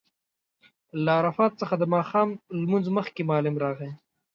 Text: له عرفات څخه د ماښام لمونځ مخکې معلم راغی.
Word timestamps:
له 1.03 1.11
عرفات 1.19 1.51
څخه 1.61 1.75
د 1.77 1.83
ماښام 1.93 2.27
لمونځ 2.61 2.85
مخکې 2.97 3.21
معلم 3.29 3.55
راغی. 3.63 3.91